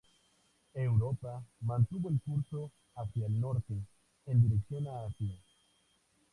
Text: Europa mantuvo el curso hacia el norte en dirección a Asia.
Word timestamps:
Europa 0.73 1.43
mantuvo 1.61 2.09
el 2.09 2.19
curso 2.21 2.71
hacia 2.95 3.27
el 3.27 3.39
norte 3.39 3.75
en 4.25 4.41
dirección 4.41 4.87
a 4.87 5.05
Asia. 5.05 5.37